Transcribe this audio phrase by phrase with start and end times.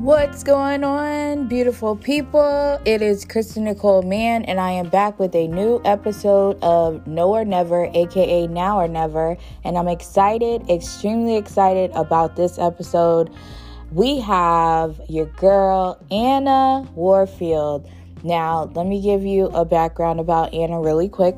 [0.00, 2.80] What's going on, beautiful people?
[2.86, 7.34] It is Kristen Nicole Mann, and I am back with a new episode of Know
[7.34, 9.36] or Never, aka Now or Never.
[9.62, 13.28] And I'm excited, extremely excited about this episode.
[13.92, 17.86] We have your girl, Anna Warfield.
[18.24, 21.36] Now, let me give you a background about Anna really quick.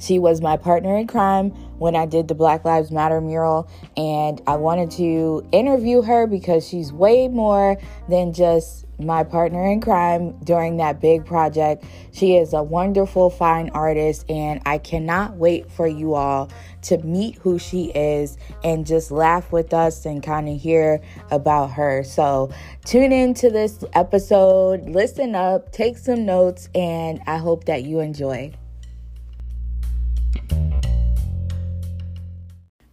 [0.00, 4.40] She was my partner in crime when I did the Black Lives Matter mural, and
[4.46, 7.78] I wanted to interview her because she's way more
[8.08, 11.84] than just my partner in crime during that big project.
[12.12, 16.50] She is a wonderful, fine artist, and I cannot wait for you all
[16.82, 21.00] to meet who she is and just laugh with us and kind of hear
[21.30, 22.04] about her.
[22.04, 22.50] So,
[22.84, 28.00] tune in to this episode, listen up, take some notes, and I hope that you
[28.00, 28.54] enjoy.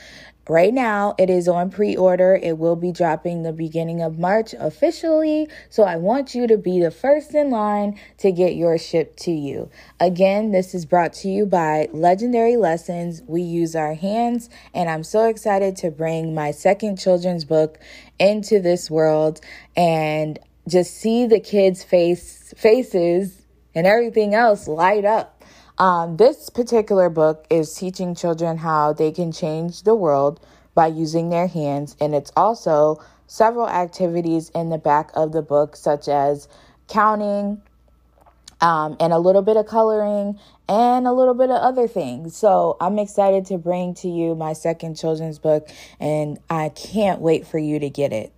[0.48, 2.38] Right now, it is on pre order.
[2.42, 5.48] It will be dropping the beginning of March officially.
[5.70, 9.30] So I want you to be the first in line to get your ship to
[9.30, 9.70] you.
[9.98, 13.22] Again, this is brought to you by Legendary Lessons.
[13.26, 17.78] We use our hands, and I'm so excited to bring my second children's book
[18.18, 19.40] into this world
[19.74, 25.33] and just see the kids' face faces and everything else light up
[25.78, 30.44] um, this particular book is teaching children how they can change the world
[30.74, 35.76] by using their hands, and it's also several activities in the back of the book,
[35.76, 36.48] such as
[36.88, 37.60] counting,
[38.60, 42.36] um, and a little bit of coloring and a little bit of other things.
[42.36, 45.68] So I'm excited to bring to you my second children's book,
[46.00, 48.32] and I can't wait for you to get it.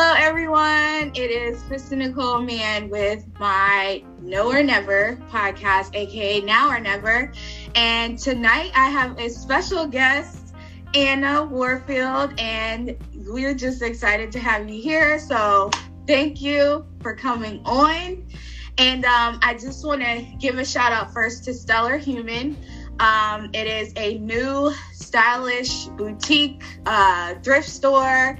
[0.00, 1.10] Hello, everyone.
[1.16, 7.32] It is Kristen Nicole Mann with my Know or Never podcast, aka Now or Never.
[7.74, 10.54] And tonight I have a special guest,
[10.94, 15.18] Anna Warfield, and we're just excited to have you here.
[15.18, 15.68] So
[16.06, 18.24] thank you for coming on.
[18.78, 22.56] And um, I just want to give a shout out first to Stellar Human.
[23.00, 28.38] Um, it is a new, stylish boutique uh, thrift store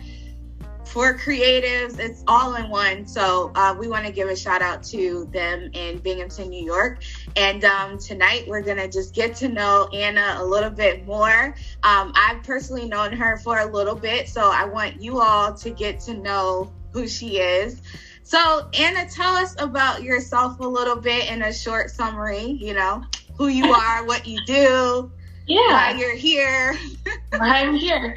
[0.99, 2.01] for creatives.
[2.01, 3.07] It's all in one.
[3.07, 7.05] So uh, we want to give a shout out to them in Binghamton, New York.
[7.37, 11.55] And um, tonight we're going to just get to know Anna a little bit more.
[11.85, 15.71] Um, I've personally known her for a little bit, so I want you all to
[15.71, 17.81] get to know who she is.
[18.25, 23.05] So, Anna, tell us about yourself a little bit in a short summary, you know,
[23.37, 25.13] who you are, what you do,
[25.49, 25.93] yeah.
[25.93, 26.77] why you're here.
[27.31, 28.17] why I'm here.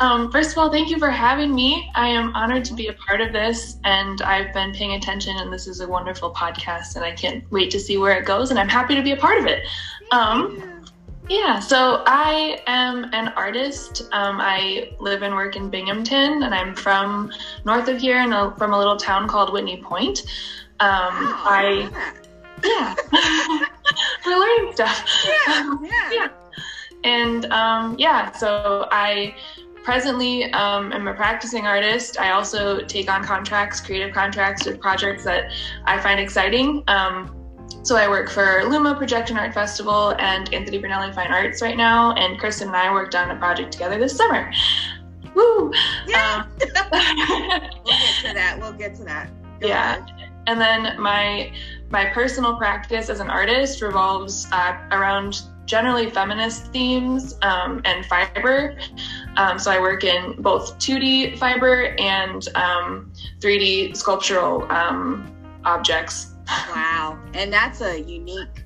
[0.00, 1.90] Um, first of all, thank you for having me.
[1.94, 5.52] I am honored to be a part of this, and I've been paying attention, and
[5.52, 8.58] this is a wonderful podcast, and I can't wait to see where it goes, and
[8.58, 9.64] I'm happy to be a part of it.
[10.12, 10.84] Um,
[11.28, 14.02] yeah, so I am an artist.
[14.12, 17.32] Um, I live and work in Binghamton, and I'm from
[17.64, 20.22] north of here, and from a little town called Whitney Point.
[20.80, 22.14] Um, wow, I
[22.64, 22.94] yeah,
[24.26, 25.26] we're learning stuff.
[25.26, 26.10] Yeah, yeah.
[26.12, 26.28] yeah.
[27.04, 29.34] And um, yeah, so I
[29.84, 32.20] presently um, am a practicing artist.
[32.20, 35.50] I also take on contracts, creative contracts with projects that
[35.84, 36.84] I find exciting.
[36.88, 37.34] Um,
[37.82, 42.12] so I work for Luma Projection Art Festival and Anthony Brunelli Fine Arts right now,
[42.14, 44.52] and Kristen and I worked on a project together this summer.
[45.34, 45.72] Woo!
[46.06, 46.44] Yeah.
[46.44, 48.56] Um, we'll get to that.
[48.60, 49.30] We'll get to that.
[49.60, 49.96] Go yeah.
[49.96, 50.30] Ahead.
[50.46, 51.52] And then my
[51.90, 58.76] my personal practice as an artist revolves uh, around generally feminist themes um, and fiber.
[59.36, 65.32] Um, so I work in both 2D fiber and um, 3D sculptural um,
[65.64, 66.34] objects.
[66.74, 68.64] Wow, and that's a unique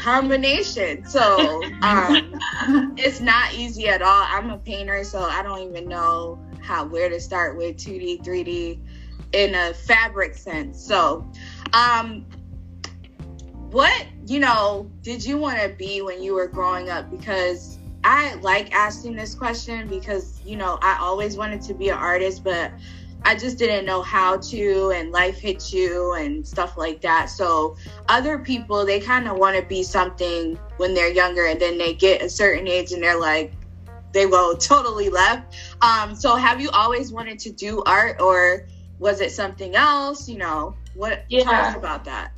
[0.00, 1.04] combination.
[1.04, 2.38] So um,
[2.96, 4.24] it's not easy at all.
[4.28, 8.78] I'm a painter, so I don't even know how where to start with 2D, 3D
[9.32, 10.80] in a fabric sense.
[10.80, 11.28] So,
[11.72, 12.24] um,
[13.70, 18.34] what you know did you want to be when you were growing up because i
[18.36, 22.72] like asking this question because you know i always wanted to be an artist but
[23.24, 27.76] i just didn't know how to and life hit you and stuff like that so
[28.08, 31.94] other people they kind of want to be something when they're younger and then they
[31.94, 33.54] get a certain age and they're like
[34.12, 38.66] they go totally left um so have you always wanted to do art or
[39.00, 40.28] was it something else?
[40.28, 41.42] You know, what Yeah.
[41.42, 42.32] tell us about that?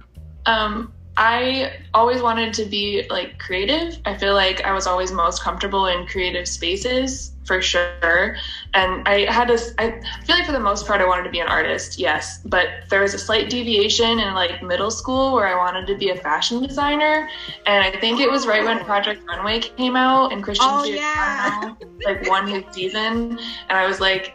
[0.47, 3.97] Um, I always wanted to be like creative.
[4.05, 8.37] I feel like I was always most comfortable in creative spaces for sure.
[8.75, 9.91] And I had this, I
[10.25, 12.41] feel like for the most part, I wanted to be an artist, yes.
[12.45, 16.11] But there was a slight deviation in like middle school where I wanted to be
[16.11, 17.29] a fashion designer.
[17.67, 18.85] And I think it was right when oh.
[18.85, 23.39] Project Runway came out and Christian Oh, Siriano, like won his season.
[23.69, 24.35] And I was like,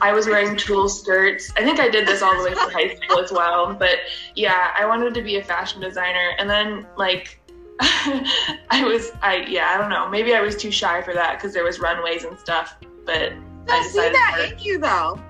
[0.00, 1.50] I was wearing tulle skirts.
[1.56, 3.72] I think I did this all the way through high school as well.
[3.74, 3.98] But
[4.34, 6.32] yeah, I wanted to be a fashion designer.
[6.38, 7.40] And then like
[7.80, 10.08] I was I yeah, I don't know.
[10.08, 12.76] Maybe I was too shy for that because there was runways and stuff.
[13.04, 13.32] But
[13.68, 15.20] I I see that in you though.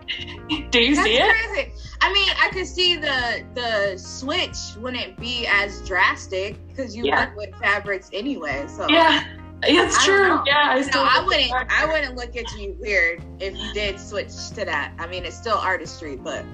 [0.70, 1.34] do you That's see it?
[1.54, 1.72] crazy.
[2.00, 7.26] I mean, I could see the the switch wouldn't be as drastic because you Yeah.
[7.26, 8.64] work with fabrics anyway.
[8.68, 9.24] So Yeah.
[9.64, 10.28] It's true.
[10.28, 10.42] know.
[10.44, 11.52] Yeah, I No, I wouldn't.
[11.70, 14.92] I wouldn't look at you weird if you did switch to that.
[14.98, 16.44] I mean, it's still artistry, but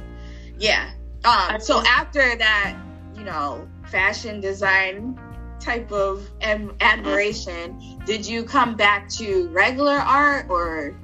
[0.58, 0.90] yeah.
[1.24, 1.58] Um.
[1.58, 2.76] So after that,
[3.16, 5.18] you know, fashion design
[5.60, 10.94] type of am- admiration, did you come back to regular art or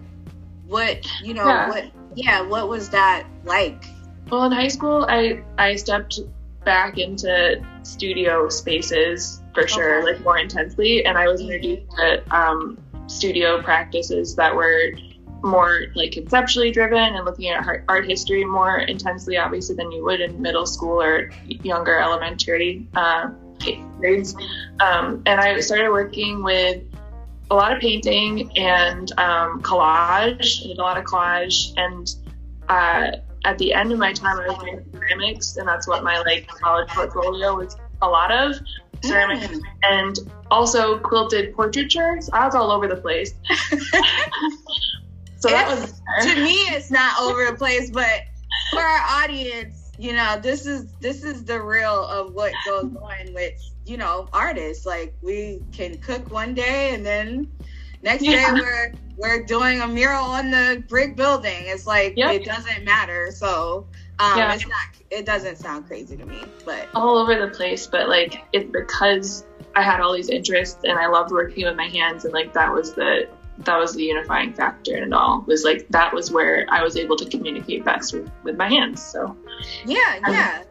[0.66, 1.06] what?
[1.22, 1.68] You know Yeah.
[1.68, 1.84] what?
[2.14, 2.40] Yeah.
[2.42, 3.84] What was that like?
[4.30, 6.20] Well, in high school, I I stepped
[6.64, 10.12] back into studio spaces for sure, Okay.
[10.14, 14.92] like more intensely, and I was introduced to um, studio practices that were
[15.42, 20.02] more like conceptually driven and looking at art, art history more intensely, obviously, than you
[20.02, 22.86] would in middle school or younger elementary
[24.80, 26.82] Um, and I started working with
[27.50, 30.64] a lot of painting and um, collage.
[30.64, 32.14] I did a lot of collage and.
[32.68, 36.18] Uh, at the end of my time, I was doing ceramics, and that's what my
[36.20, 38.56] like college portfolio was a lot of
[39.02, 39.62] ceramics, Mm.
[39.82, 40.18] and
[40.50, 42.16] also quilted portraiture.
[42.22, 43.34] So I was all over the place.
[45.38, 48.22] so that was to me it's not over the place but
[48.70, 53.34] for our audience you know this is this is the real of what goes on
[53.34, 53.52] with
[53.84, 57.48] you know artists like we can cook one day and then
[58.02, 58.54] next Yeah.
[58.54, 62.34] day we're we're doing a mural on the brick building it's like Yep.
[62.34, 63.86] it doesn't matter so
[64.18, 64.54] um Yeah.
[64.54, 64.78] it's not
[65.10, 69.44] it doesn't sound crazy to me but all over the place, but like it's because
[69.76, 72.72] I had all these interests and I loved working with my hands, and like that
[72.72, 73.28] was the
[73.58, 75.42] that was the unifying factor in it all.
[75.46, 79.02] Was like that was where I was able to communicate best with, with my hands.
[79.02, 79.36] So
[79.86, 80.62] yeah Um, yeah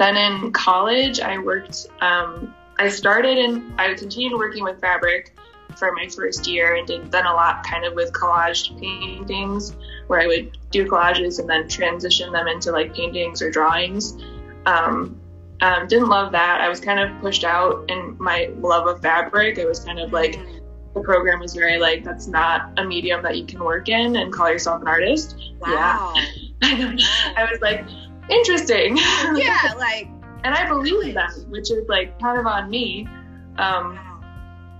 [0.00, 1.86] then in college, I worked.
[2.00, 5.36] Um, I started and I continued working with fabric
[5.76, 10.20] for my first year, and did then a lot kind of with collage paintings, where
[10.20, 14.16] I would do collages and then transition them into like paintings or drawings.
[14.64, 15.20] Um,
[15.60, 16.62] um, didn't love that.
[16.62, 19.58] I was kind of pushed out in my love of fabric.
[19.58, 20.38] I was kind of like
[20.94, 24.32] the program was very like that's not a medium that you can work in and
[24.32, 25.36] call yourself an artist.
[25.60, 26.12] wow
[26.62, 27.84] I was like
[28.28, 28.96] interesting.
[28.96, 30.08] yeah like
[30.44, 33.06] and I believe that, which is like kind of on me.
[33.58, 33.98] Um,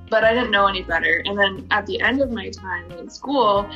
[0.08, 1.22] but I didn't know any better.
[1.24, 3.68] And then at the end of my time in school,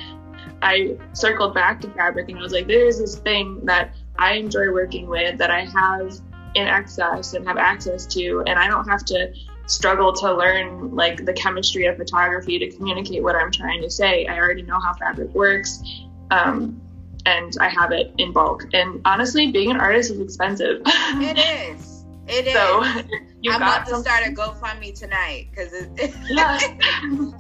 [0.63, 4.73] I circled back to fabric and I was like, there's this thing that I enjoy
[4.73, 6.19] working with that I have
[6.55, 9.33] in excess and have access to, and I don't have to
[9.67, 14.27] struggle to learn like the chemistry of photography to communicate what I'm trying to say.
[14.27, 15.83] I already know how fabric works.
[16.31, 16.81] Um,
[17.27, 18.67] and I have it in bulk.
[18.75, 20.83] And honestly, being an artist is expensive.
[20.85, 21.39] it
[21.79, 22.83] is it is so
[23.41, 25.91] you I'm got about to start a GoFundMe tonight because it,
[26.29, 26.59] Yeah.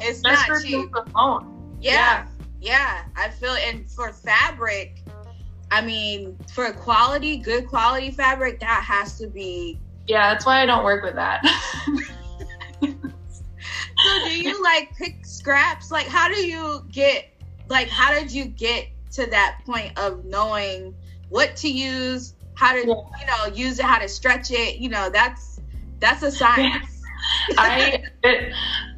[0.00, 0.88] it's Just not for cheap.
[1.12, 1.76] phone.
[1.80, 2.26] Yeah,
[2.60, 3.02] yeah.
[3.16, 5.02] I feel, and for fabric,
[5.70, 9.78] I mean, for quality, good quality fabric, that has to be.
[10.06, 11.42] Yeah, that's why I don't work with that.
[14.04, 15.90] So, do you like pick scraps?
[15.90, 17.30] Like, how do you get?
[17.68, 20.94] Like, how did you get to that point of knowing
[21.30, 22.94] what to use, how to, Yeah.
[23.20, 24.76] you know, use it, how to stretch it?
[24.76, 25.60] You know, that's
[26.00, 27.02] that's a science.
[27.58, 28.54] I it,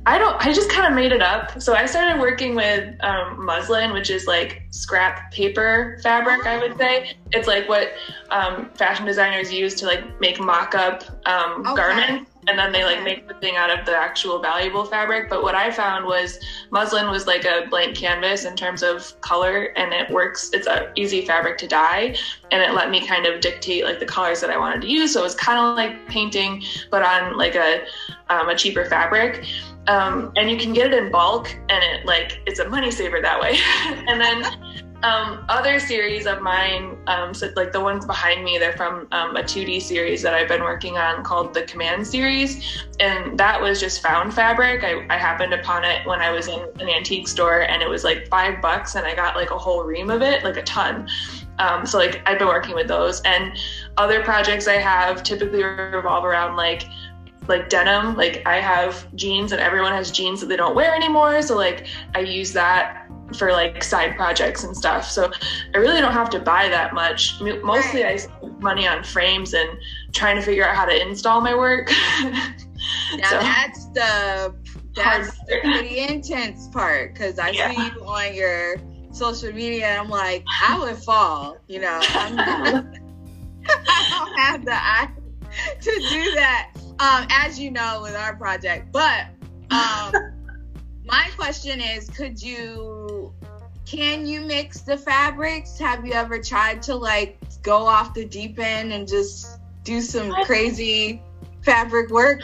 [0.08, 1.60] I don't I just kind of made it up.
[1.60, 6.46] So I started working with um, muslin, which is like scrap paper fabric.
[6.46, 7.88] I would say it's like what
[8.30, 11.74] um, fashion designers use to like make mock-up um, Okay.
[11.74, 15.28] garments, and then they like make the thing out of the actual valuable fabric.
[15.28, 16.38] But what I found was
[16.70, 20.50] muslin was like a blank canvas in terms of color, and it works.
[20.52, 22.16] It's a easy fabric to dye,
[22.52, 25.14] and it let me kind of dictate like the colors that I wanted to use.
[25.14, 27.84] So it was kind of like painting, but on like a
[28.30, 29.44] um, a cheaper fabric.
[29.88, 33.20] Um, and you can get it in bulk, and it like it's a money saver
[33.20, 33.56] that way.
[34.08, 34.44] and then
[35.02, 39.36] um, other series of mine, um, so like the ones behind me, they're from um,
[39.36, 42.84] a 2D series that I've been working on called the Command series.
[42.98, 44.84] And that was just found fabric.
[44.84, 48.04] I, I happened upon it when I was in an antique store and it was
[48.04, 51.08] like five bucks and I got like a whole ream of it, like a ton.
[51.58, 53.56] Um, so like I've been working with those and
[53.96, 56.84] other projects I have typically revolve around like
[57.48, 61.42] like denim like i have jeans and everyone has jeans that they don't wear anymore.
[61.42, 65.08] So like i use that for like side projects and stuff.
[65.08, 65.30] So
[65.74, 67.40] i really don't have to buy that much.
[67.40, 69.68] Mostly i spend money on frames and
[70.12, 71.90] trying to figure out how to install my work.
[73.16, 74.54] Now so, that's the
[74.96, 77.70] that's the pretty intense part because i yeah.
[77.70, 78.76] see you on your
[79.12, 82.00] social media and i'm like i would fall you know
[82.32, 82.84] not
[83.68, 85.08] i don't have the eye
[85.80, 88.92] to do that um, as you know, with our project.
[88.92, 89.26] But
[89.70, 90.12] um,
[91.04, 93.32] my question is, could you,
[93.84, 95.78] can you mix the fabrics?
[95.78, 100.32] Have you ever tried to like go off the deep end and just do some
[100.44, 101.22] crazy
[101.62, 102.40] fabric work?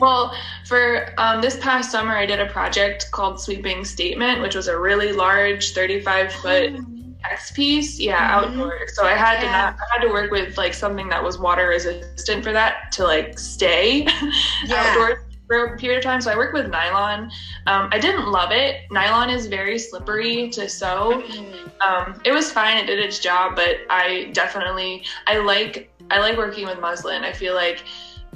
[0.00, 0.34] well,
[0.66, 4.78] for um, this past summer, I did a project called Sweeping Statement, which was a
[4.78, 6.80] really large 35 foot
[7.24, 8.60] X piece, yeah, mm-hmm.
[8.60, 8.88] outdoor.
[8.88, 9.40] So I had yeah.
[9.40, 12.92] to not, I had to work with like something that was water resistant for that
[12.92, 14.02] to like stay
[14.66, 14.76] yeah.
[14.76, 16.20] outdoors for a period of time.
[16.20, 17.24] So I worked with nylon.
[17.66, 18.82] Um, I didn't love it.
[18.92, 21.22] Nylon is very slippery to sew.
[21.26, 21.80] Mm-hmm.
[21.80, 22.78] Um, it was fine.
[22.78, 27.24] It did its job, but I definitely I like I like working with muslin.
[27.24, 27.82] I feel like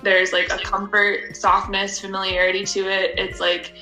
[0.03, 3.17] there's like a comfort, softness, familiarity to it.
[3.17, 3.75] It's like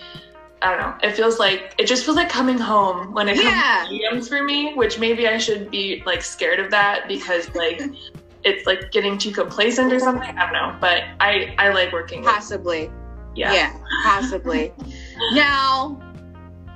[0.62, 1.08] I don't know.
[1.08, 3.80] It feels like it just feels like coming home when it yeah.
[3.80, 7.52] comes to mediums for me, which maybe I should be like scared of that because
[7.54, 7.82] like
[8.44, 10.36] it's like getting too complacent or something.
[10.36, 12.22] I don't know, but I I like working.
[12.22, 12.88] Possibly.
[12.88, 12.96] With,
[13.34, 13.52] yeah.
[13.52, 14.72] Yeah, possibly.
[15.32, 16.00] now,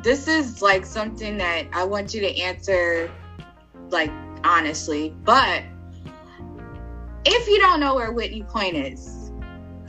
[0.03, 3.11] this is like something that I want you to answer
[3.91, 4.11] like
[4.43, 5.63] honestly, but
[7.25, 9.31] if you don't know where Whitney Point is,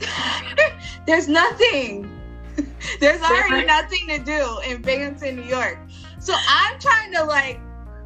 [1.06, 2.17] there's nothing
[3.00, 5.78] There's already nothing to do in Binghamton, New York.
[6.18, 7.60] So I'm trying to like,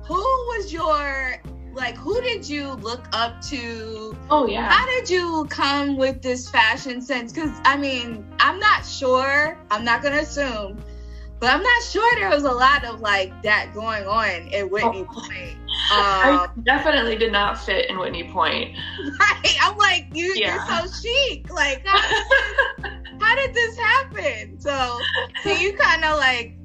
[0.05, 1.41] who was your
[1.75, 4.17] like who did you look up to?
[4.31, 4.69] Oh yeah.
[4.69, 7.33] How did you come with this fashion sense?
[7.33, 9.59] Because i mean i'm not sure.
[9.71, 10.83] I'm not gonna assume.
[11.41, 14.53] But i'm not sure there was a lot of like that going on.
[14.53, 15.21] At whitney oh.
[15.21, 15.57] point
[15.91, 18.77] I um, definitely did not fit in Whitney Point.
[19.21, 19.57] Right.
[19.63, 20.55] I'm like, you, yeah.
[20.55, 21.51] you're so chic.
[21.51, 22.15] Like, how did,
[22.85, 24.61] this, how did this happen?
[24.61, 24.99] So,
[25.43, 26.57] can you kind of like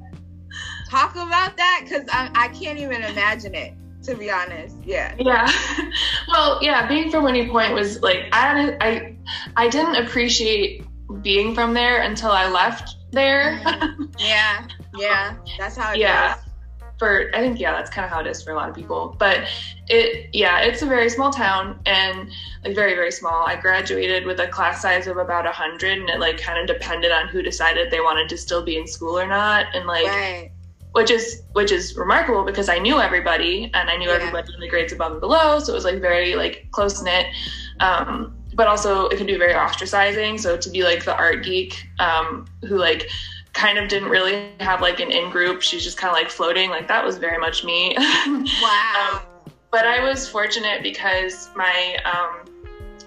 [0.90, 1.82] talk about that?
[1.84, 4.78] Because I, I can't even imagine it to be honest.
[4.84, 5.14] Yeah.
[5.20, 5.52] Yeah.
[6.30, 9.16] Well, yeah, being from Whitney Point was like I I
[9.56, 10.86] I didn't appreciate
[11.22, 13.62] being from there until I left there.
[14.20, 14.68] Yeah.
[14.98, 15.36] Yeah.
[15.58, 16.36] That's how it yeah.
[16.36, 16.47] Goes
[16.98, 19.16] for I think yeah, that's kind of how it is for a lot of people.
[19.20, 19.48] But
[19.88, 22.30] it yeah, it's a very small town and
[22.64, 23.46] like very very small.
[23.46, 26.68] I graduated with a class size of about a hundred, and it like kind of
[26.68, 30.08] depended on who decided they wanted to still be in school or not, and like.
[30.08, 30.52] Right.
[30.94, 34.16] Which is which is remarkable because I knew everybody and I knew yeah.
[34.16, 37.28] everybody in the grades above and below, so it was like very like close knit.
[37.80, 40.40] Um, but also it can be very ostracizing.
[40.40, 43.08] So to be like the art geek um, who like
[43.58, 45.62] kind of didn't really have like an in group.
[45.62, 46.70] She's just kind of like floating.
[46.70, 47.98] Like that was very much me.
[48.62, 49.12] Wow.
[49.14, 52.48] um, but I was fortunate because my um,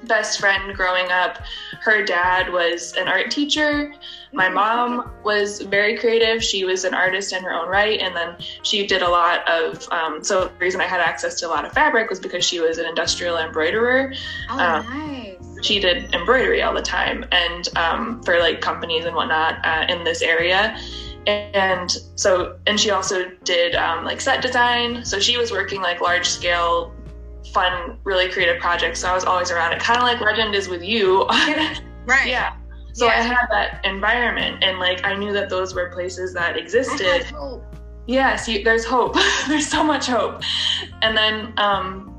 [0.07, 1.39] best friend growing up,
[1.81, 3.95] her dad was an art teacher.
[4.33, 4.55] My mm-hmm.
[4.55, 6.43] mom was very creative.
[6.43, 8.01] She was an artist in her own right.
[8.01, 11.47] And then she did a lot of, um, so the reason I had access to
[11.47, 14.13] a lot of fabric was because she was an industrial embroiderer.
[14.51, 19.15] Oh, um, nice she did embroidery all the time and um, for like companies and
[19.15, 20.79] whatnot uh, in this area.
[21.27, 25.05] And so and she also did um, like set design.
[25.05, 26.95] So she was working like large scale
[27.53, 29.01] fun really creative projects.
[29.01, 29.81] So i was always around it.
[29.81, 31.29] Kind of like legend is with you.
[32.07, 32.29] Right.
[32.29, 32.57] Yeah.
[32.95, 33.13] So yeah.
[33.13, 37.27] i had that environment and like i knew that those were places that existed.
[38.07, 39.15] Yes you, there's hope.
[39.47, 40.43] There's so much hope.
[41.03, 42.10] And then um,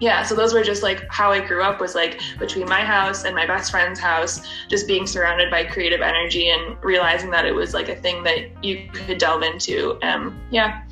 [0.00, 3.24] yeah so those were just like how i grew up was like between my house
[3.24, 7.54] and my best friend's house just being surrounded by creative energy and realizing that it
[7.54, 10.82] was like a thing that you could delve into um yeah.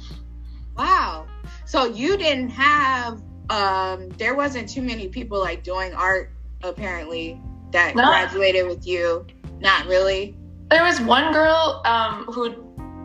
[0.77, 1.27] Wow.
[1.65, 6.31] So you didn't have um there wasn't too many people like doing art
[6.63, 7.41] apparently
[7.73, 8.05] that no.
[8.05, 9.27] graduated with you?
[9.61, 10.37] Not really?
[10.71, 12.65] There was one girl um who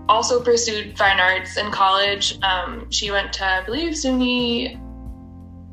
[0.10, 2.38] also pursued fine arts in college.
[2.44, 4.80] Um she went to i believe suny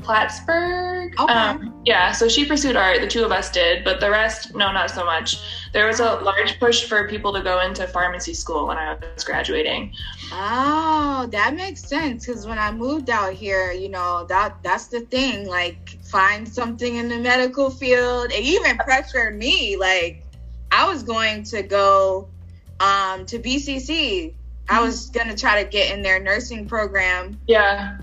[0.02, 1.18] Plattsburgh.
[1.18, 1.32] Okay.
[1.32, 3.00] Um, yeah, so she pursued art.
[3.00, 5.38] The two of us did, but the rest, no, not so much.
[5.72, 9.24] There was a large push for people to go into pharmacy school when I was
[9.24, 9.92] graduating.
[10.32, 11.26] Oh.
[11.30, 15.46] that makes sense because when I moved out here, you know, that that's the thing.
[15.46, 18.32] Like, find something in the medical field.
[18.32, 19.76] It even pressured me.
[19.76, 20.24] Like,
[20.72, 22.28] I was going to go
[22.80, 24.34] um, to BCC.
[24.68, 24.84] I mm-hmm.
[24.84, 27.40] was gonna try to get in their nursing program.
[27.46, 27.98] Yeah.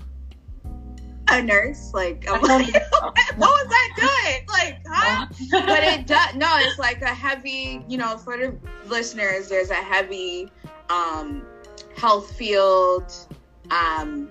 [1.30, 2.72] A nurse, like, I'm like
[3.36, 4.46] what was I doing?
[4.48, 5.26] Like, huh?
[5.50, 6.34] but it does.
[6.34, 7.84] No, it's like a heavy.
[7.86, 8.56] You know, for the
[8.86, 10.50] listeners, there's a heavy
[10.88, 11.42] um,
[11.96, 13.12] health field
[13.70, 14.28] um,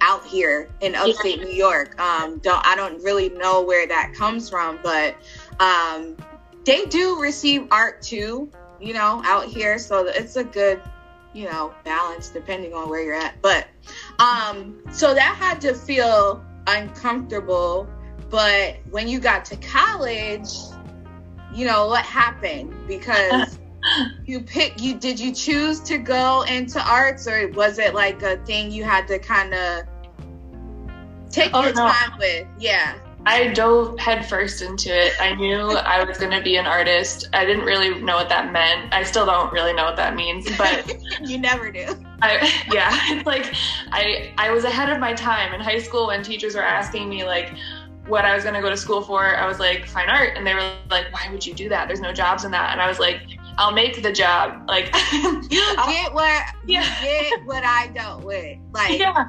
[0.00, 1.40] out here in upstate.
[1.40, 2.00] New York.
[2.00, 5.16] Um, don't I don't really know where that comes from, but
[5.60, 6.16] um,
[6.64, 8.50] they do receive art too.
[8.80, 10.82] You know, out here, so it's a good
[11.36, 13.40] you know balance depending on where you're at.
[13.42, 13.66] But
[14.18, 17.88] um, so that had to feel uncomfortable.
[18.30, 20.48] But when you got to college,
[21.52, 23.58] you know what happened because
[24.26, 28.38] you pick you did you choose to go into arts or was it like a
[28.38, 29.84] thing you had to kind of
[31.30, 31.86] take oh, your no.
[31.86, 35.12] time with yeah I dove headfirst into it.
[35.20, 37.28] I knew I was going to be an artist.
[37.32, 38.94] I didn't really know what that meant.
[38.94, 41.86] I still don't really know what that means, but you never do.
[42.22, 43.52] I, yeah, it's like
[43.90, 47.24] I I was ahead of my time in high school when teachers were asking me
[47.24, 47.52] like
[48.06, 49.36] what I was going to go to school for.
[49.36, 51.88] I was like fine art, and they were like, "Why would you do that?
[51.88, 53.20] There's no jobs in that." And I was like,
[53.58, 54.68] I'll make the job.
[54.68, 57.02] Like you get what yeah.
[57.02, 58.58] you get what I dealt with.
[58.72, 59.24] Like yeah,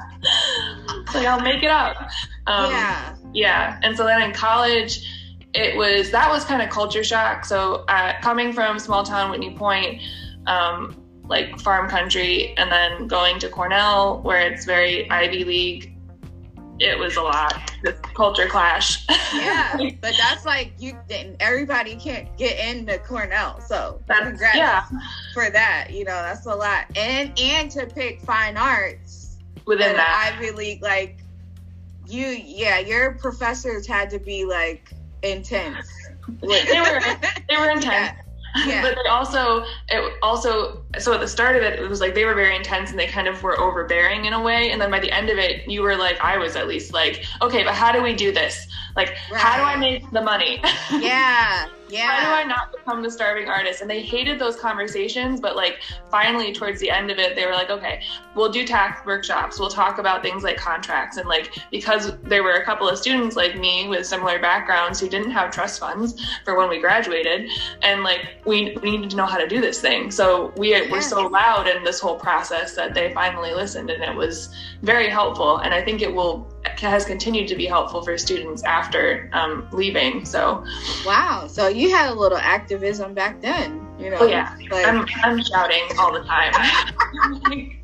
[1.13, 1.98] like I'll make it up.
[2.46, 3.80] Um, yeah, yeah.
[3.84, 5.06] And so then in college,
[5.54, 7.46] it was that was kind of culture shock.
[7.46, 10.02] So uh, coming from small town Whitney Point,
[10.46, 15.98] um, like farm country, and then going to Cornell, where it's very Ivy League
[16.80, 17.72] it was a lot.
[17.84, 19.06] The culture clash.
[19.34, 20.98] yeah, but that's like you.
[21.08, 24.86] Didn't everybody can't get into Cornell, so that's, congrats yeah.
[25.34, 25.88] for that.
[25.92, 30.82] You know, that's a lot, and and to pick fine arts within that Ivy League,
[30.82, 31.20] like
[32.08, 35.88] you, yeah, your professors had to be like intense.
[36.42, 37.02] they were
[37.50, 37.86] they were intense.
[37.86, 38.24] Yeah.
[38.66, 38.82] Yeah.
[38.82, 42.26] but they also it also so at the start of it it was like they
[42.26, 45.00] were very intense and they kind of were overbearing in a way and then by
[45.00, 47.91] the end of it you were like i was at least like okay but how
[47.91, 48.65] do we do this
[48.96, 49.39] like right.
[49.39, 50.60] how do i make the money
[50.93, 52.08] yeah yeah.
[52.08, 53.82] How do I not become the starving artist?
[53.82, 55.80] And they hated those conversations, but like
[56.12, 58.02] finally towards the end of it, they were like, okay,
[58.36, 59.60] we'll do tax workshops.
[59.60, 61.17] We'll talk about things like contracts.
[61.17, 65.10] And like, because there were a couple of students like me with similar backgrounds who
[65.10, 67.50] didn't have trust funds for when we graduated.
[67.82, 70.12] And like, we, we needed to know how to do this thing.
[70.12, 70.89] So we yeah.
[70.91, 75.10] were so loud in this whole process that they finally listened and it was very
[75.10, 75.58] helpful.
[75.58, 76.47] And I think it will
[76.80, 80.26] has continued to be helpful for students after um, leaving.
[80.26, 80.63] So,
[81.06, 81.47] wow.
[81.47, 84.18] So you had a little activism back then, you know?
[84.20, 84.56] Oh, yeah.
[84.72, 86.54] Like, I'm, I'm shouting all the time.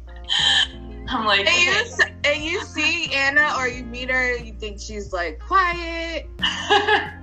[1.08, 5.12] I'm like, and, you, and you see Anna or you meet her, you think she's
[5.14, 6.28] like quiet.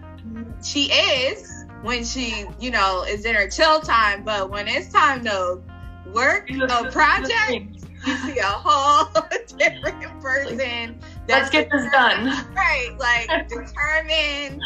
[0.65, 5.25] she is when she, you know, is in her chill time, but when it's time
[5.25, 5.61] to
[6.13, 9.11] work a project, you see a whole
[9.59, 11.01] different person.
[11.29, 12.47] Let's get this done.
[12.55, 14.63] Right, like determined,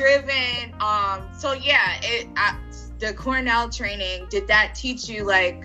[0.00, 0.74] driven.
[0.80, 1.28] Um.
[1.36, 2.28] So yeah, it.
[2.36, 2.56] I,
[2.98, 5.64] the Cornell training did that teach you like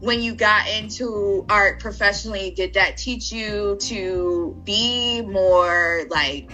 [0.00, 2.50] when you got into art professionally?
[2.50, 6.50] Did that teach you to be more like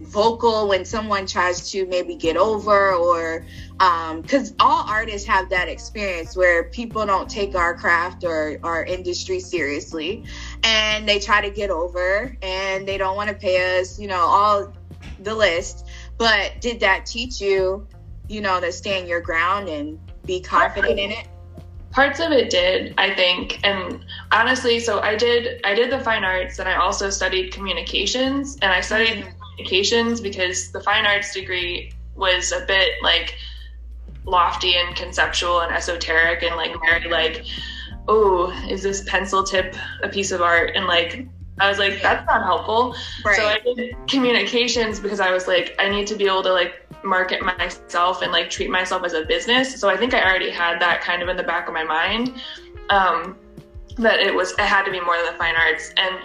[0.00, 3.44] vocal when someone tries to maybe get over or
[4.22, 8.84] because um, all artists have that experience where people don't take our craft or our
[8.84, 10.24] industry seriously
[10.64, 14.20] and they try to get over and they don't want to pay us you know
[14.20, 14.72] all
[15.20, 15.87] the list
[16.18, 17.86] but did that teach you
[18.28, 21.26] you know to stand your ground and be confident in it?
[21.90, 23.60] Parts of it did i think.
[23.64, 28.58] And honestly so i did i did the fine arts and i also studied communications.
[28.60, 29.40] And i studied mm-hmm.
[29.40, 33.36] communications because the fine arts degree was a bit like
[34.24, 37.46] lofty and conceptual and esoteric and like very like
[38.08, 40.72] oh is this pencil tip a piece of art?
[40.74, 41.26] And like
[41.60, 42.94] i was like that's not helpful
[43.24, 43.36] right.
[43.36, 46.84] so i did communications because i was like i need to be able to like
[47.04, 50.80] market myself and like treat myself as a business so i think i already had
[50.80, 52.34] that kind of in the back of my mind
[52.90, 53.36] um,
[53.96, 56.16] that it was it had to be more than the fine arts and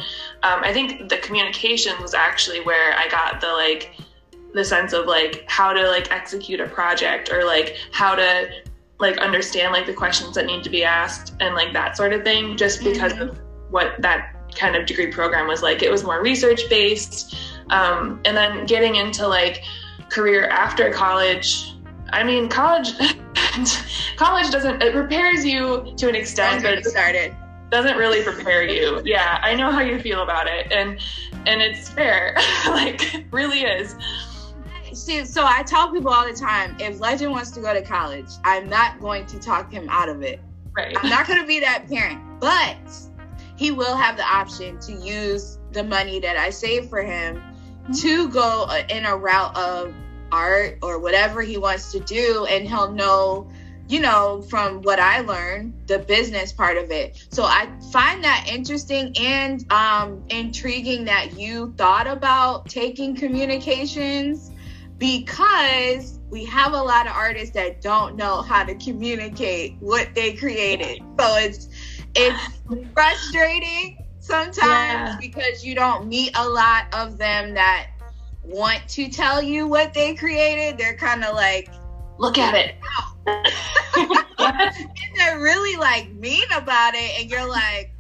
[0.44, 3.96] um, i think the communication was actually where i got the like
[4.54, 8.50] the sense of like how to like execute a project or like how to
[9.00, 12.24] like understand like the questions that need to be asked and like that sort of
[12.24, 13.30] thing just because mm-hmm.
[13.30, 17.36] of what that kind of degree program was like it was more research based
[17.70, 19.64] um, and then getting into like
[20.10, 21.74] career after college
[22.12, 22.90] i mean college
[24.18, 27.36] college doesn't it prepares you to an extent but it started
[27.74, 29.02] doesn't really prepare you.
[29.04, 31.00] Yeah, I know how you feel about it, and
[31.48, 32.38] and it's fair.
[32.68, 33.96] like, really is.
[34.94, 38.28] See, so I tell people all the time, if Legend wants to go to college,
[38.46, 40.40] I'm not going to talk him out of it.
[40.78, 40.96] Right.
[41.02, 42.78] I'm not going to be that parent, but
[43.64, 47.94] he will have the option to use the money that I save for him mm-hmm.
[47.94, 49.94] to go uh, in a route of
[50.34, 53.50] art or whatever he wants to do, and he'll know
[53.90, 57.28] you know, from what I learned, the business part of it.
[57.32, 64.52] So I find that interesting and um, intriguing that you thought about taking communications
[64.98, 70.34] because we have a lot of artists that don't know how to communicate what they
[70.34, 71.00] created.
[71.20, 71.68] So it's
[72.16, 72.60] it's
[72.94, 75.18] frustrating sometimes yeah.
[75.20, 77.90] because you don't meet a lot of them that
[78.44, 80.78] want to tell you what they created.
[80.78, 81.70] They're kind of like,
[82.18, 82.76] look at it.
[84.40, 87.92] and they're really like mean about it, and you're like,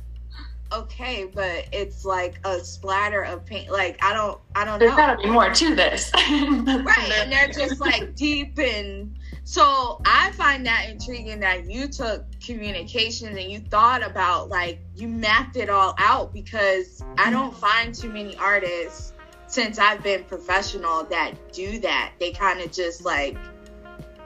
[0.72, 3.72] okay, but it's like a splatter of paint.
[3.72, 4.98] Like I don't, I don't There's know.
[4.98, 7.12] There's gotta be more to this, right?
[7.16, 9.16] And they're just like deep and.
[9.46, 15.08] So I find that intriguing that you took communications and you thought about like you
[15.08, 19.14] mapped it all out because I don't find too many artists
[19.48, 22.14] since I've been professional that do that.
[22.20, 23.38] They kind of just like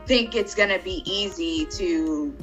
[0.05, 2.35] think it's gonna be easy to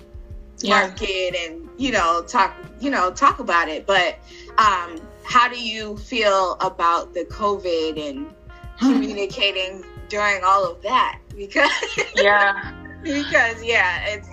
[0.59, 0.81] yeah.
[0.81, 4.19] market and you know talk you know talk about it but
[4.59, 8.33] um how do you feel about the covid and
[8.79, 11.71] communicating during all of that because
[12.17, 14.29] yeah because yeah it's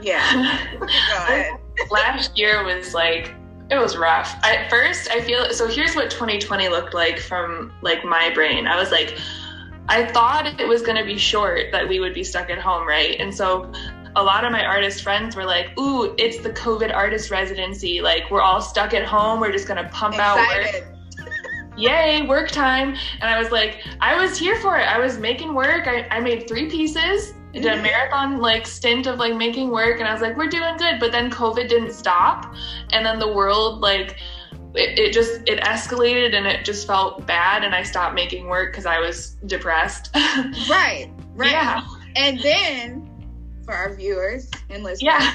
[0.00, 1.56] yeah
[1.90, 3.34] last year was like
[3.70, 8.04] it was rough at first i feel so here's what 2020 looked like from like
[8.04, 9.16] my brain i was like
[9.88, 12.86] I thought it was going to be short that we would be stuck at home,
[12.86, 13.16] right?
[13.20, 13.70] And so
[14.16, 18.00] a lot of my artist friends were like, "Ooh, it's the COVID artist residency.
[18.00, 19.40] Like we're all stuck at home.
[19.40, 20.66] We're just going to pump Excited.
[20.66, 20.95] out work."
[21.76, 22.96] Yay, work time.
[23.20, 24.84] And I was like, I was here for it.
[24.84, 25.86] I was making work.
[25.86, 27.82] I, I made three pieces, I did a mm-hmm.
[27.84, 29.98] marathon like stint of like making work.
[29.98, 31.00] And I was like, we're doing good.
[31.00, 32.54] But then COVID didn't stop.
[32.92, 34.18] And then the world like
[34.74, 38.72] it, it just it escalated and it just felt bad and I stopped making work
[38.72, 40.10] because I was depressed.
[40.14, 41.50] right, right.
[41.50, 41.86] Yeah.
[42.14, 43.10] And then
[43.64, 45.34] for our viewers and listeners, yeah.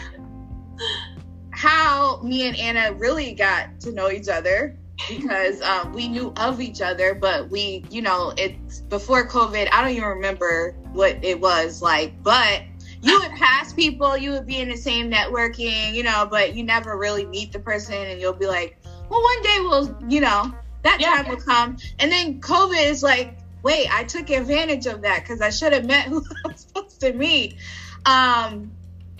[1.52, 4.78] how me and Anna really got to know each other
[5.10, 9.70] because um, we knew of each other, but we, you know, it's before COVID.
[9.72, 12.64] I don't even remember what it was like, but
[13.02, 16.64] you would pass people, you would be in the same networking, you know, but you
[16.64, 18.78] never really meet the person, and you'll be like,
[19.10, 21.16] well, one day we'll, you know, that yeah.
[21.16, 21.78] time will come.
[22.00, 25.86] And then COVID is like, wait, I took advantage of that because I should have
[25.86, 27.58] met who I was supposed to meet.
[28.06, 28.72] Um,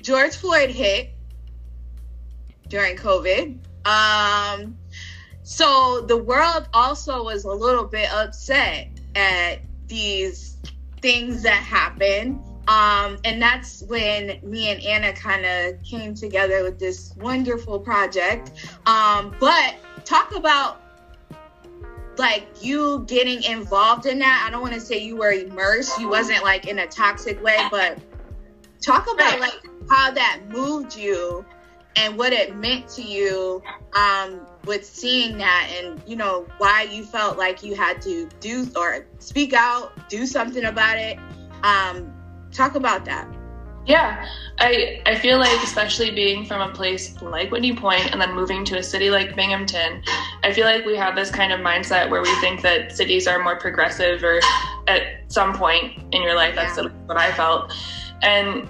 [0.02, 1.12] George Floyd hit
[2.68, 3.58] during COVID.
[3.86, 4.78] Um,
[5.44, 10.58] so the world also was a little bit upset at these
[11.02, 12.40] things that happened.
[12.68, 18.52] Um, and that's when me and Anna kind of came together with this wonderful project.
[18.86, 19.76] Um, but
[20.06, 20.82] talk about
[22.18, 24.46] like you getting involved in that.
[24.48, 27.58] I don't want to say you were immersed, you wasn't like in a toxic way,
[27.72, 27.98] but
[28.82, 31.44] talk about like how that moved you
[31.96, 33.62] and what it meant to you
[33.96, 38.68] um, with seeing that and you know why you felt like you had to do
[38.76, 41.18] or speak out do something about it
[41.64, 42.14] um,
[42.52, 43.28] talk about that.
[43.86, 44.28] Yeah,
[44.60, 48.64] I I feel like especially being from a place like Whitney Point and then moving
[48.66, 50.04] to a city like Binghamton,
[50.44, 53.44] I feel like we have this kind of mindset where we think that cities are
[53.44, 54.40] more progressive or
[54.88, 57.74] at some point in your life that's what I felt.
[58.22, 58.70] And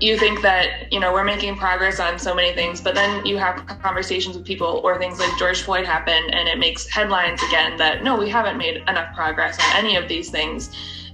[0.00, 3.36] you think that you know we're making progress on so many things but then you
[3.36, 7.76] have conversations with people or things like george floyd happen and it makes headlines again
[7.76, 10.70] that no we haven't made enough progress on any of these things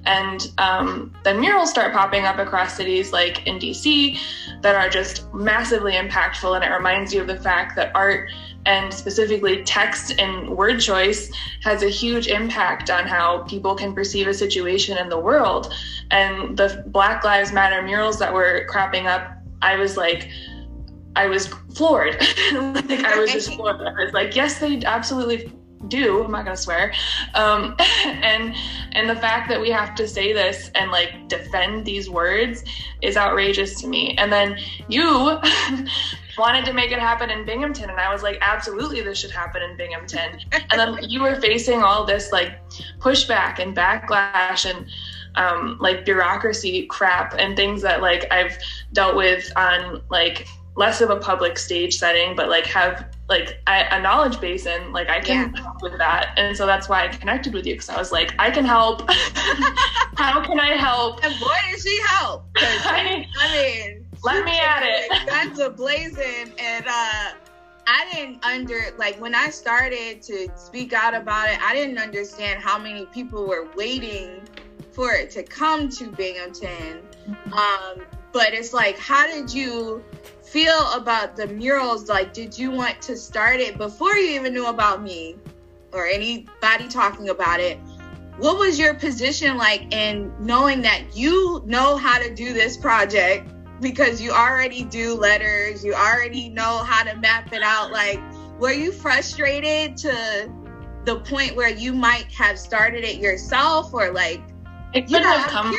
[0.07, 4.19] and um, then murals start popping up across cities like in DC
[4.63, 6.55] that are just massively impactful.
[6.55, 8.31] And it reminds you of the fact that art
[8.67, 11.31] and specifically text and word choice
[11.63, 15.73] has a huge impact on how people can perceive a situation in the world.
[16.11, 19.31] And the Black Lives Matter murals that were cropping up,
[19.63, 20.29] I was like,
[21.17, 22.15] I was floored.
[22.53, 23.81] like I was just floored.
[23.81, 25.51] I was like, yes, they absolutely
[25.89, 26.93] do i'm not to swear
[27.35, 28.55] um, and
[28.93, 32.65] and the fact that we have to say this and like defend these words
[33.03, 35.39] is outrageous to me and then you
[36.41, 39.63] wanted to make it happen in binghamton and i was like absolutely this should happen
[39.63, 42.59] in binghamton and then you were facing all this like
[42.99, 44.87] pushback and backlash and
[45.37, 48.59] um, like bureaucracy crap and things that like i've
[48.93, 54.01] dealt with on like less of a public stage setting, but like have like a
[54.01, 55.63] knowledge base in, like I can yeah.
[55.63, 56.33] help with that.
[56.37, 59.03] And so that's why I connected with you because I was like, I can help.
[60.17, 61.25] How can I help?
[61.25, 62.47] And boy, did she help.
[62.57, 65.27] I, I mean, let me at it.
[65.27, 66.53] That's a blazing.
[66.59, 67.33] And uh,
[67.87, 72.63] I didn't under, like when I started to speak out about it, I didn't understand
[72.63, 74.43] how many people were waiting
[74.93, 77.03] for it to come to Binghamton.
[77.53, 78.03] Um,
[78.33, 80.05] but it's like, how did you
[80.43, 82.09] feel about the murals?
[82.09, 85.37] Like, did you want to start it before you even knew about me
[85.93, 87.79] or anybody talking about it?
[88.39, 93.51] What was your position like in knowing that you know how to do this project
[93.81, 97.91] because you already do letters, you already know how to map it out?
[97.91, 98.21] Like,
[98.59, 100.53] were you frustrated to
[101.05, 104.41] the point where you might have started it yourself or like,
[104.93, 105.75] it couldn't have come.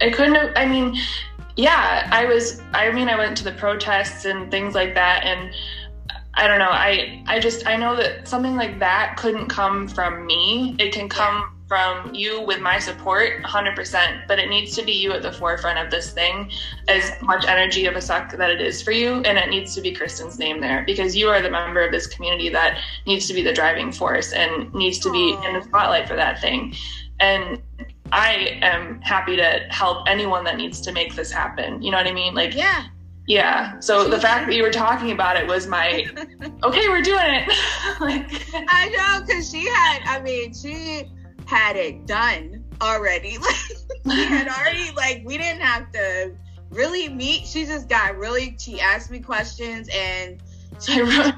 [0.00, 0.96] It couldn't have, I mean,
[1.56, 2.60] yeah, I was.
[2.72, 5.50] I mean, I went to the protests and things like that, and
[6.34, 6.70] I don't know.
[6.70, 10.76] I I just I know that something like that couldn't come from me.
[10.78, 11.50] It can come.
[11.68, 15.80] From you with my support, 100%, but it needs to be you at the forefront
[15.80, 16.48] of this thing,
[16.86, 19.80] as much energy of a suck that it is for you, and it needs to
[19.80, 23.34] be Kristen's name there because you are the member of this community that needs to
[23.34, 26.72] be the driving force and needs to be in the spotlight for that thing.
[27.18, 27.60] And
[28.12, 31.82] I am happy to help anyone that needs to make this happen.
[31.82, 32.34] You know what I mean?
[32.34, 32.84] Like, yeah.
[33.26, 33.80] Yeah.
[33.80, 36.06] So the fact that you were talking about it was my,
[36.62, 37.48] okay, we're doing it.
[38.00, 41.10] like, I know, because she had, I mean, she
[41.46, 43.38] had it done already.
[44.04, 46.32] Like, she had already, like, we didn't have to
[46.70, 47.44] really meet.
[47.44, 50.40] She just got really, she asked me questions and
[50.80, 51.34] she wrote,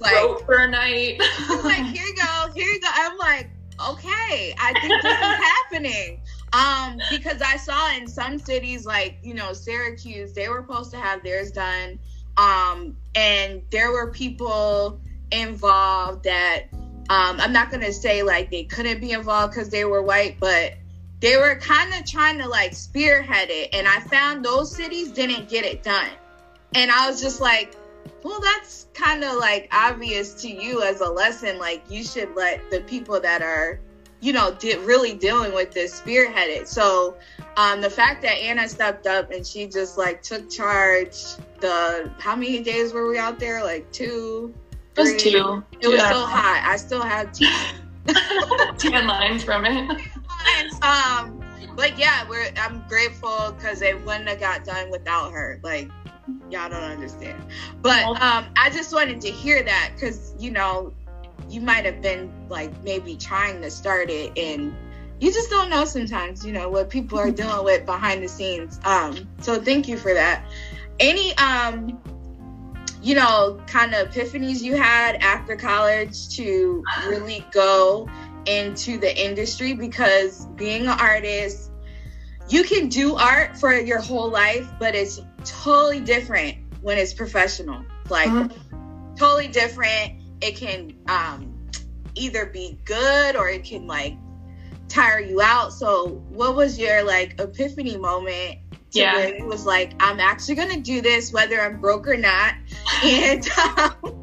[0.00, 1.20] like, wrote for a night.
[1.64, 2.88] like, here you go, here you go.
[2.92, 3.50] I'm like,
[3.88, 5.20] okay, I think this is
[5.80, 6.20] happening.
[6.52, 10.98] Um, because I saw in some cities like, you know, Syracuse, they were supposed to
[10.98, 11.98] have theirs done.
[12.36, 15.00] Um, and there were people
[15.32, 16.66] involved that
[17.08, 20.74] um, I'm not gonna say like they couldn't be involved because they were white, but
[21.20, 23.74] they were kind of trying to like spearhead it.
[23.74, 26.10] And I found those cities didn't get it done.
[26.74, 27.74] And I was just like,
[28.22, 31.58] well, that's kind of like obvious to you as a lesson.
[31.58, 33.80] Like you should let the people that are,
[34.20, 36.68] you know, really dealing with this spearhead it.
[36.68, 37.16] So
[37.56, 41.24] um, the fact that Anna stepped up and she just like took charge.
[41.60, 43.64] The how many days were we out there?
[43.64, 44.54] Like two.
[44.96, 45.64] It was two.
[45.80, 46.62] It was so hot.
[46.66, 47.46] I still have two.
[48.78, 49.90] Ten lines from it.
[50.82, 51.42] um,
[51.76, 55.60] but yeah, we're I'm grateful because it wouldn't have got done without her.
[55.62, 55.90] Like
[56.50, 57.44] y'all don't understand.
[57.82, 60.92] But um, I just wanted to hear that because you know
[61.48, 64.74] you might have been like maybe trying to start it and
[65.20, 68.80] you just don't know sometimes you know what people are dealing with behind the scenes
[68.84, 70.44] um so thank you for that
[70.98, 71.98] any um
[73.06, 78.08] you know kind of epiphanies you had after college to really go
[78.46, 81.70] into the industry because being an artist
[82.48, 87.84] you can do art for your whole life but it's totally different when it's professional.
[88.08, 89.14] Like mm-hmm.
[89.16, 90.22] totally different.
[90.40, 91.68] It can um,
[92.14, 94.14] either be good or it can like
[94.88, 95.72] tire you out.
[95.72, 98.58] So what was your like epiphany moment
[98.96, 99.18] yeah.
[99.18, 102.54] it was like, I'm actually gonna do this whether I'm broke or not.
[103.04, 104.16] And um,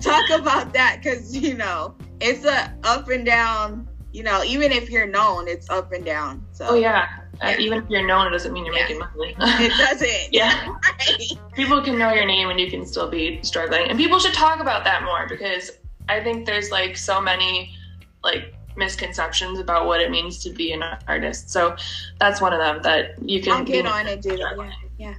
[0.00, 4.88] talk about that because you know it's a up and down you know even if
[4.88, 7.08] you're known it's up and down so oh yeah
[7.40, 8.82] uh, even if you're known, it doesn't mean you're yeah.
[8.82, 9.34] making money.
[9.38, 10.32] it doesn't.
[10.32, 10.68] yeah.
[10.68, 11.32] Right.
[11.54, 13.88] People can know your name and you can still be struggling.
[13.88, 15.72] And people should talk about that more because
[16.08, 17.74] I think there's like so many
[18.22, 21.50] like misconceptions about what it means to be an artist.
[21.50, 21.76] So
[22.18, 24.54] that's one of them that you can I'll get on and do that.
[24.56, 24.70] Yeah.
[25.04, 25.14] Yeah.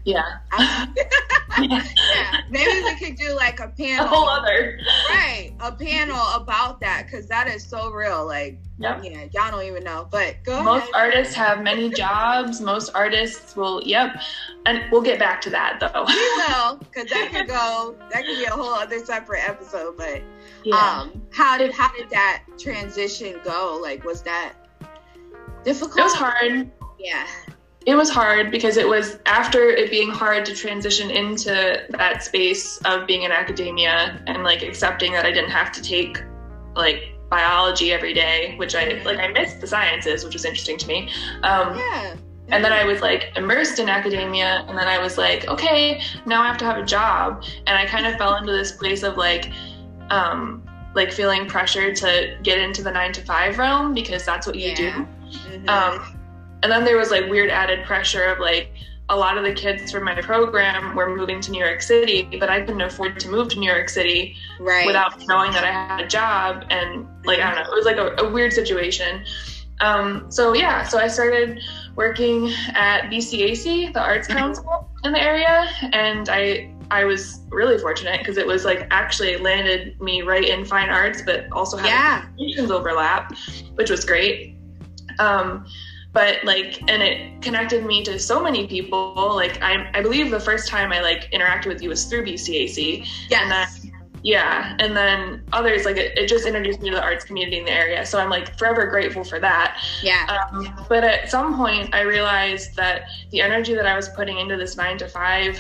[0.58, 0.86] Yeah.
[1.62, 2.42] yeah.
[2.50, 4.06] Maybe we could do like a panel.
[4.06, 4.80] A whole other.
[5.10, 5.54] Right.
[5.60, 8.26] A panel about that because that is so real.
[8.26, 9.04] Like, yep.
[9.04, 10.08] yeah, y'all don't even know.
[10.10, 10.96] But go Most ahead.
[10.96, 12.62] artists have many jobs.
[12.62, 14.22] Most artists will, yep.
[14.66, 16.06] And we'll get back to that though.
[16.08, 19.98] We will, because that could go, that could be a whole other separate episode.
[19.98, 20.24] But
[20.64, 20.76] yeah.
[20.78, 23.80] um, how did how did that transition go?
[23.82, 24.54] Like, was that
[25.64, 26.00] difficult?
[26.00, 26.72] It was hard.
[26.98, 27.28] Yeah
[27.86, 32.78] it was hard because it was after it being hard to transition into that space
[32.80, 36.24] of being in academia and like accepting that I didn't have to take
[36.76, 40.88] like biology every day, which I like I missed the sciences, which was interesting to
[40.88, 41.12] me.
[41.44, 42.16] Um, yeah.
[42.50, 46.44] And then I was like immersed in academia, and then I was like, okay, now
[46.44, 49.18] I have to have a job, and I kind of fell into this place of
[49.18, 49.52] like,
[50.12, 54.56] um, like feeling pressure to get into the nine to five realm because that's what
[54.56, 54.76] you yeah.
[54.76, 54.92] do.
[54.92, 55.70] Mm-hmm.
[55.70, 56.20] Um,
[56.66, 58.72] and then there was like weird added pressure of like
[59.10, 62.50] a lot of the kids from my program were moving to New York City, but
[62.50, 64.88] I couldn't afford to move to New York City right.
[64.88, 66.66] without knowing that I had a job.
[66.72, 69.24] And like, I don't know, it was like a, a weird situation.
[69.80, 71.62] Um, so yeah, so I started
[71.96, 74.40] working at BCAC, the Arts Mm-hmm.
[74.40, 79.38] Council in the area, and I I was really fortunate because it was like actually
[79.38, 82.66] landed me right in fine arts, but also had Yeah.
[82.72, 83.36] overlap,
[83.76, 84.56] which was great.
[85.20, 85.66] Um,
[86.16, 89.14] but like, and it connected me to so many people.
[89.36, 93.06] Like, I I believe the first time I like interacted with you was through BCAC,
[93.44, 93.68] and then
[94.26, 97.66] yeah and then others like it, it just introduced me to the arts community in
[97.66, 100.26] the area so i'm like forever grateful for that Yeah.
[100.52, 104.58] um, but at some point i realized that the energy that i was putting into
[104.58, 105.60] this nine to five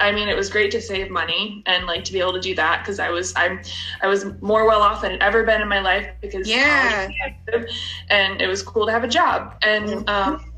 [0.00, 2.54] i mean it was great to save money and like to be able to do
[2.54, 3.60] that because i was i'm
[4.02, 6.68] i was more well off than i'd ever been in my life because Yeah.
[6.68, 7.76] college was expensive,
[8.10, 9.56] and it was cool to have a job.
[9.62, 10.52] And um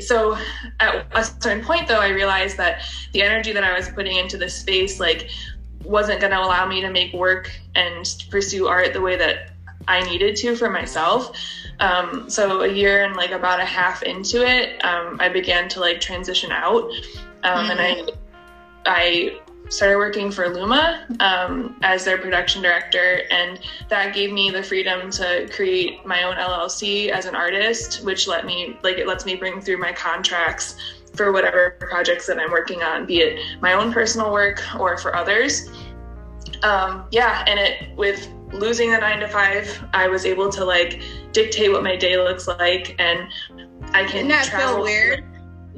[0.00, 0.36] so
[0.80, 2.82] at a certain point though i realized that
[3.14, 5.30] the energy that i was putting into this space like
[5.84, 9.52] wasn't going to allow me to make work and pursue art the way that
[9.86, 11.34] i needed to for myself.
[11.80, 15.80] Um, so a year and like about a half into it um, i began to
[15.80, 16.90] like transition out.
[17.44, 18.02] Um, and i
[18.88, 24.62] i started working for luma um, as their production director and that gave me the
[24.62, 29.26] freedom to create my own llc as an artist which let me like it lets
[29.26, 30.76] me bring through my contracts
[31.14, 35.14] for whatever projects that i'm working on be it my own personal work or for
[35.14, 35.68] others
[36.62, 41.02] um, yeah and it with losing the nine to five i was able to like
[41.32, 43.28] dictate what my day looks like and
[43.92, 45.27] i can Didn't that travel feel weird?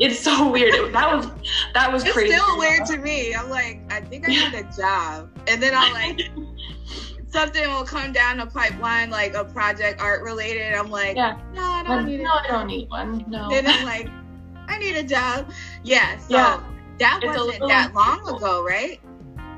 [0.01, 1.27] It's so weird it, that was
[1.75, 3.35] that was It's crazy still weird to me.
[3.35, 5.31] I'm like, I think I need a job.
[5.47, 6.31] And then I'm like
[7.29, 10.73] something will come down the pipeline, like a project art related.
[10.75, 11.39] I'm like, Yeah.
[11.55, 14.09] no, I don't need no i don't need one no Then I'm like,
[14.69, 15.51] I need a job.
[15.85, 16.19] Yeah.
[16.19, 16.61] So Yeah.
[16.99, 19.01] that It's wasn't that long ago, right?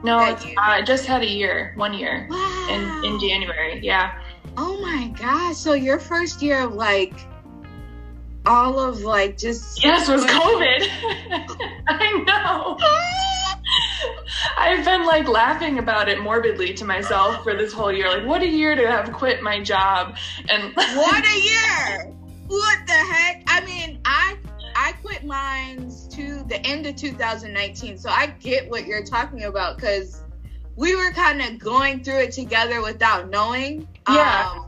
[0.05, 2.67] no it's, uh, I just had a year one year Wow.
[2.69, 4.19] in in january yeah
[4.57, 5.57] Oh my gosh.
[5.57, 7.15] So your first year of like
[8.47, 10.89] all of like just yes was covid
[11.89, 12.79] i know
[14.57, 18.09] I've been like laughing about it morbidly to myself for this whole year.
[18.09, 20.17] Like, what a year to have quit my job.
[20.49, 22.13] And what a year!
[22.47, 23.45] What the heck?
[23.47, 24.37] I mean, I
[24.75, 29.77] I quit mines to the end of 2019, so I get what you're talking about
[29.77, 30.23] because
[30.77, 33.89] we were kind of going through it together without knowing.
[34.09, 34.51] Yeah.
[34.51, 34.67] Um,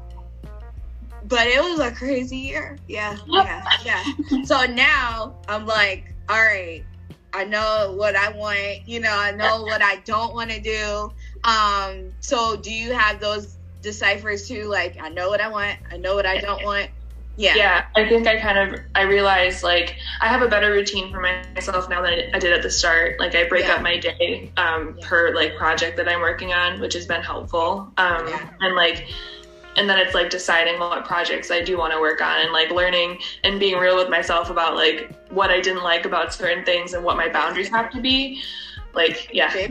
[1.25, 2.79] but it was a crazy year.
[2.89, 4.03] Yeah, yeah, yeah.
[4.45, 6.85] so now I'm like, all right,
[7.33, 8.87] I know what I want.
[8.87, 11.13] You know, I know what I don't want to do.
[11.45, 14.65] Um, so do you have those deciphers too?
[14.65, 15.79] Like, I know what I want.
[15.91, 16.91] I know what I don't want.
[17.37, 17.55] Yeah.
[17.57, 21.21] yeah, I think I kind of I realized like I have a better routine for
[21.21, 23.19] myself now than I did at the start.
[23.19, 23.75] Like I break Yeah.
[23.75, 25.09] up my day um, Yeah.
[25.09, 27.93] per like project that I'm working on, which has been helpful.
[27.99, 28.49] Um, Yeah.
[28.61, 29.09] And like
[29.77, 32.71] and then it's like deciding what projects I do want to work on and like
[32.71, 36.93] learning and being real with myself about like what I didn't like about certain things
[36.95, 38.41] and what my boundaries have to be.
[38.95, 39.53] Like, yeah.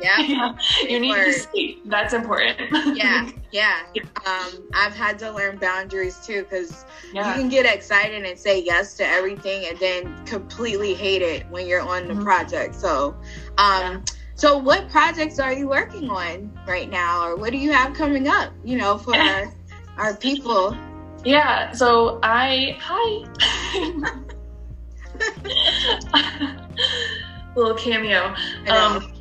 [0.00, 0.18] Yeah.
[0.20, 0.56] yeah.
[0.88, 1.24] You need word.
[1.26, 1.82] to sleep.
[1.86, 2.58] That's important.
[2.96, 3.28] Yeah.
[3.54, 3.78] Yeah.
[4.26, 8.94] Um, I've had to learn boundaries too because you can get excited and say yes
[8.94, 12.24] to everything and then completely hate it when you're on the Mhm.
[12.24, 12.74] project.
[12.74, 13.14] So,
[13.58, 17.94] um, so what projects are you working on right now, or what do you have
[17.94, 18.52] coming up?
[18.64, 19.54] You know, for our,
[19.98, 20.76] our people.
[21.24, 23.24] Yeah, so I hi.
[27.56, 28.34] Little cameo.
[28.66, 28.70] I.
[28.70, 29.14] Um,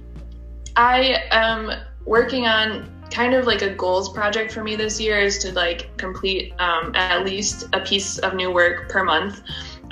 [0.76, 1.72] I am
[2.06, 5.96] working on kind of like a goals project for me this year is to like
[5.98, 9.42] complete um, at least a piece of new work per month.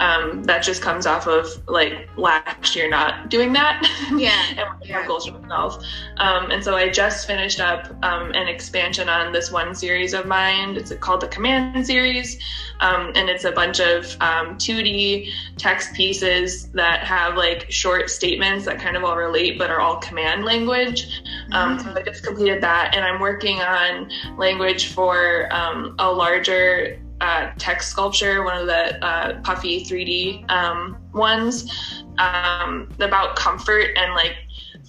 [0.01, 3.87] Um, that just comes off of like last year not doing that.
[4.15, 5.05] Yeah, and working yeah.
[5.05, 5.83] goals for myself.
[6.17, 10.25] Um, and so I just finished up um, an expansion on this one series of
[10.25, 10.75] mine.
[10.75, 12.39] It's called the Command series,
[12.79, 18.65] um, and it's a bunch of um, 2D text pieces that have like short statements
[18.65, 21.21] that kind of all relate, but are all command language.
[21.51, 26.99] Um, so I just completed that, and I'm working on language for um, a larger
[27.21, 34.13] uh, text sculpture, one of the uh, puffy 3D um, ones, um, about comfort and
[34.13, 34.35] like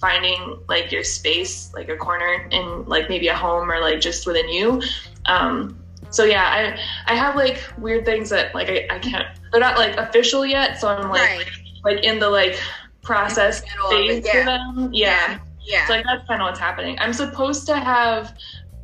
[0.01, 4.25] finding like your space, like a corner in like maybe a home or like just
[4.25, 4.81] within you.
[5.25, 5.79] Um,
[6.09, 6.75] so yeah,
[7.07, 9.27] I I have like weird things that like I, I can't.
[9.51, 11.45] They're not like official yet, so I'm like right.
[11.83, 12.59] like in the like
[13.03, 14.45] process Middle of it, phase for yeah.
[14.45, 14.89] them.
[14.91, 15.39] yeah.
[15.65, 15.87] Yeah.
[15.87, 16.97] So like that's kind of what's happening.
[16.99, 18.35] I'm supposed to have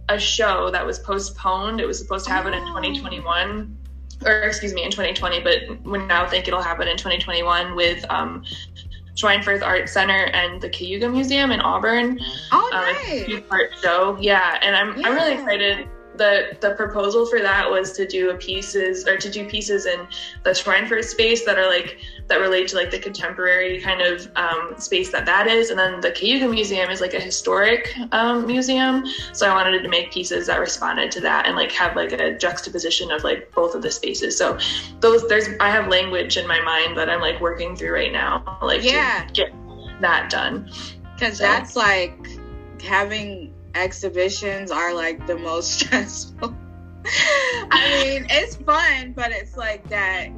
[0.09, 1.79] a show that was postponed.
[1.79, 2.67] It was supposed to happen in Oh.
[2.67, 3.75] 2021.
[4.25, 8.43] or excuse me, in 2020, but we now think it'll happen in 2021 with um,
[9.15, 12.19] Schweinfurth Art Center and the Cayuga Museum in Auburn.
[12.51, 13.29] Oh, nice.
[13.31, 15.87] Uh, art show, yeah, and I'm I'm really excited
[16.19, 20.07] the the proposal for that was to do pieces or to do pieces in
[20.43, 21.97] the Schweinfurth space that are like
[22.27, 26.01] that relate to like the contemporary kind of um, space that that is, and then
[26.01, 29.03] the Cayuga Museum is like a historic um, museum.
[29.33, 32.37] So I wanted to make pieces that responded to that and like have like a
[32.37, 34.37] juxtaposition of like both of the spaces.
[34.37, 34.59] So
[34.99, 38.59] those there's I have language in my mind that I'm like working through right now,
[38.61, 39.51] like yeah, get
[40.01, 40.69] that done.
[41.15, 41.43] Because so.
[41.43, 42.27] that's like
[42.81, 46.55] having exhibitions are like the most stressful.
[47.71, 50.29] I mean, it's fun, but it's like that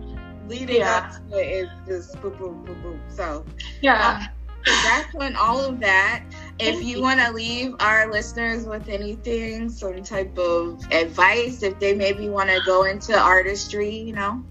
[0.48, 0.98] leading yeah.
[0.98, 3.02] up to it is just boom, boom, boom, boom.
[3.10, 3.46] So,
[3.82, 4.28] yeah.
[4.66, 6.24] that's on all of that.
[6.60, 11.96] If you want to leave our listeners with anything, some type of advice, if they
[11.96, 14.44] maybe want to go into artistry, you know?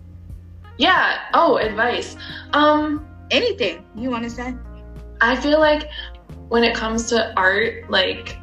[0.78, 1.18] Yeah.
[1.34, 2.16] Oh, advice.
[2.54, 4.54] Um, anything you want to say?
[5.20, 5.90] I feel like
[6.48, 8.39] when it comes to art, like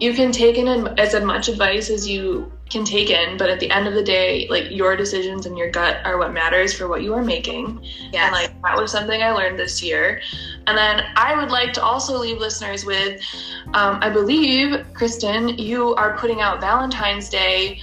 [0.00, 0.66] you can take in
[0.98, 4.46] as much advice as you can take in, but at the end of the day,
[4.48, 7.84] like your decisions and your gut are what matters for what you are making.
[8.10, 8.24] Yes.
[8.24, 10.22] And like that was something I learned this year.
[10.66, 13.20] And then I would like to also leave listeners with
[13.74, 17.80] um, I believe, Kristen, you are putting out Valentine's Day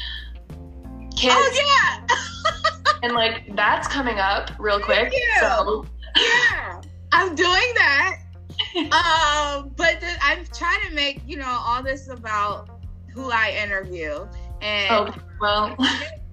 [1.15, 1.35] kids.
[1.35, 2.93] Oh, yeah.
[3.03, 5.13] and like that's coming up real quick.
[5.39, 8.21] So yeah, I'm doing that
[8.77, 12.69] um, but the, I'm trying to make you know all this about
[13.13, 14.27] who I interview,
[14.61, 15.75] and well.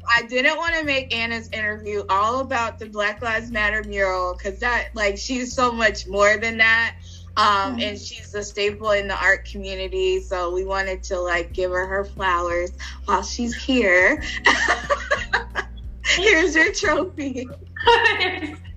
[0.07, 4.61] I didn't want to make Anna's interview all about the Black Lives Matter mural because
[4.61, 6.97] that, like, she's so much more than that.
[7.37, 7.81] Um, mm-hmm.
[7.81, 10.21] and she's a staple in the art community.
[10.21, 12.71] So we wanted to like give her her flowers
[13.07, 14.23] while she's here.
[16.05, 17.49] Here's your trophy.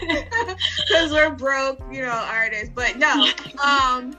[0.00, 2.70] because we're broke, you know, artists.
[2.74, 3.28] But no,
[3.62, 4.16] um,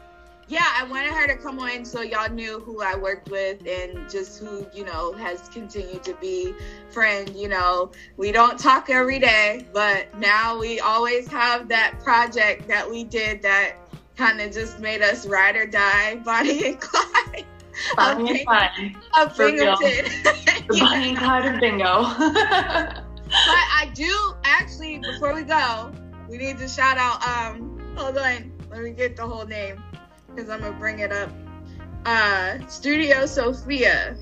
[0.48, 4.10] yeah, I wanted her to come on so y'all knew who I worked with and
[4.10, 6.54] just who, you know, has continued to be
[6.90, 7.30] friend.
[7.36, 12.90] You know, we don't talk every day, but now we always have that project that
[12.90, 13.76] we did that
[14.16, 17.46] kind of just made us ride or die, Bonnie and Clyde.
[17.96, 18.96] Bonnie and Clyde.
[19.18, 20.06] Of Binghamton.
[20.80, 23.04] Bonnie and Clyde of Bingo
[23.46, 25.92] I do actually, before we go,
[26.30, 27.26] we need to shout out.
[27.26, 29.84] Um, hold on, let me get the whole name
[30.28, 31.30] because I'm gonna bring it up.
[32.06, 34.16] Uh, Studio Sophia,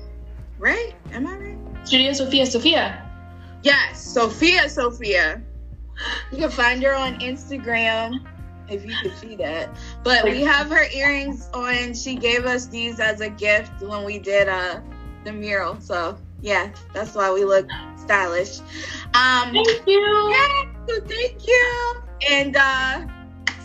[0.58, 0.94] right?
[1.12, 1.86] Am I right?
[1.86, 3.10] Studio Sophia, Sophia.
[3.62, 5.42] Yes, Sophia, Sophia.
[6.30, 8.26] You can find her on Instagram
[8.68, 9.70] if you could see that.
[10.02, 11.94] But we have her earrings on.
[11.94, 14.80] She gave us these as a gift when we did uh
[15.24, 15.80] the mural.
[15.80, 18.60] So yeah, that's why we look stylish.
[19.14, 20.30] Um, thank you.
[20.30, 21.94] Yeah, so thank you.
[22.28, 23.06] And uh,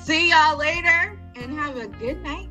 [0.03, 2.50] see y'all later and have a good night.